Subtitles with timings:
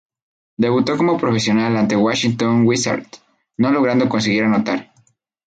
[0.57, 3.21] Debutó como profesional ante Washington Wizards,
[3.57, 4.91] no logrando conseguir anotar.